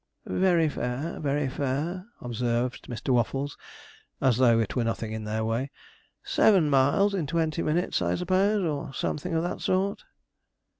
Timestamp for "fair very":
0.67-1.47